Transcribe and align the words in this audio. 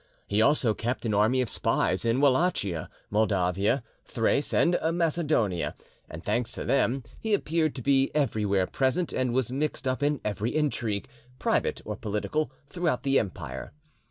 He 0.25 0.41
also 0.41 0.73
kept 0.73 1.05
an 1.05 1.13
army 1.13 1.41
of 1.43 1.49
spies 1.51 2.05
in 2.05 2.19
Wallachia, 2.21 2.89
Moldavia, 3.11 3.83
Thrace, 4.03 4.51
and 4.51 4.79
Macedonia, 4.93 5.75
and, 6.09 6.23
thanks 6.23 6.51
to 6.53 6.65
them, 6.65 7.03
he 7.19 7.35
appeared 7.35 7.75
to 7.75 7.83
be 7.83 8.09
everywhere 8.15 8.65
present, 8.65 9.13
and 9.13 9.31
was 9.31 9.51
mixed 9.51 9.87
up 9.87 10.01
in 10.01 10.19
every 10.25 10.55
intrigue, 10.55 11.07
private 11.37 11.81
or 11.85 11.95
political, 11.95 12.51
throughout 12.67 13.03
the 13.03 13.19
empire. 13.19 13.73